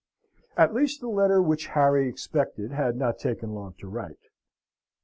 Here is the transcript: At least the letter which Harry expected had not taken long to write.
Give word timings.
At 0.57 0.73
least 0.73 0.99
the 0.99 1.07
letter 1.07 1.43
which 1.43 1.67
Harry 1.77 2.09
expected 2.09 2.71
had 2.71 2.95
not 2.97 3.19
taken 3.19 3.53
long 3.53 3.75
to 3.77 3.87
write. 3.87 4.29